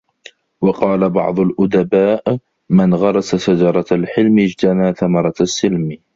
[0.61, 2.37] وَقَالَ بَعْضُ الْأُدَبَاءِ
[2.71, 5.97] مَنْ غَرَسَ شَجَرَةَ الْحِلْمِ اجْتَنَى ثَمَرَةَ السِّلْمِ